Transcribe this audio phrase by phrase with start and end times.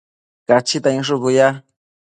[0.47, 1.47] Cachita inshucu ya